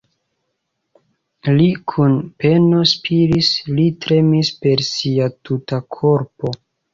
Li 1.59 1.67
kun 1.91 2.15
peno 2.43 2.79
spiris, 2.93 3.51
li 3.81 3.85
tremis 4.07 4.51
per 4.65 4.85
sia 4.89 5.29
tuta 5.51 5.81
korpo. 5.99 6.57